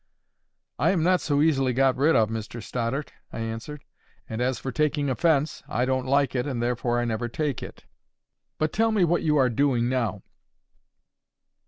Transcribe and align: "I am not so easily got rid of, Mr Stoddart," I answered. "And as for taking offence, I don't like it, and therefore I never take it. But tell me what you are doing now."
"I 0.79 0.89
am 0.89 1.03
not 1.03 1.21
so 1.21 1.43
easily 1.43 1.73
got 1.73 1.95
rid 1.95 2.15
of, 2.15 2.29
Mr 2.31 2.59
Stoddart," 2.63 3.13
I 3.31 3.37
answered. 3.41 3.83
"And 4.27 4.41
as 4.41 4.57
for 4.57 4.71
taking 4.71 5.11
offence, 5.11 5.61
I 5.67 5.85
don't 5.85 6.07
like 6.07 6.33
it, 6.33 6.47
and 6.47 6.59
therefore 6.59 6.99
I 6.99 7.05
never 7.05 7.29
take 7.29 7.61
it. 7.61 7.85
But 8.57 8.73
tell 8.73 8.91
me 8.91 9.03
what 9.03 9.21
you 9.21 9.37
are 9.37 9.47
doing 9.47 9.89
now." 9.89 10.23